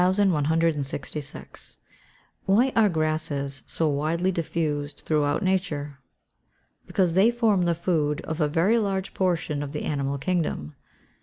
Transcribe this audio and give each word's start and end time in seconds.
Why 2.47 2.73
are 2.75 2.89
grasses 2.89 3.61
so 3.67 3.87
widely 3.87 4.31
diffused 4.31 5.03
throughout 5.05 5.43
nature? 5.43 5.99
Because 6.87 7.13
they 7.13 7.29
form 7.29 7.61
the 7.65 7.75
food 7.75 8.21
of 8.21 8.41
a 8.41 8.47
very 8.47 8.79
large 8.79 9.13
portion 9.13 9.61
of 9.61 9.73
the 9.73 9.83
animal 9.83 10.17
kingdom. 10.17 10.73